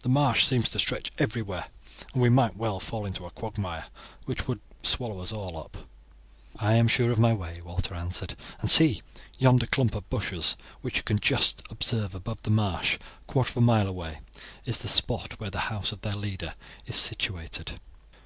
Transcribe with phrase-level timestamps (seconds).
[0.00, 1.66] "The marsh seems to stretch everywhere,
[2.14, 3.88] and we might well fall into a quagmire,
[4.24, 5.76] which would swallow us all up.
[6.56, 9.02] "I am sure of my way," Walter answered; "and see,
[9.36, 13.56] yonder clump of bushes, which you can just observe above the marsh, a quarter of
[13.58, 14.20] a mile away,
[14.64, 16.54] is the spot where the house of their leader
[16.86, 17.78] is situated."